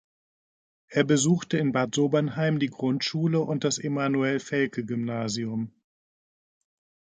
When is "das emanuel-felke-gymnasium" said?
3.63-5.71